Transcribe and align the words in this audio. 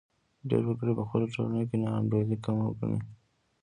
ډېر 0.49 0.63
وګړي 0.67 0.93
په 0.99 1.03
خپله 1.07 1.25
ټولنه 1.33 1.63
کې 1.69 1.77
ناانډولي 1.83 2.37
کمه 2.43 2.65
ګڼي. 2.77 2.99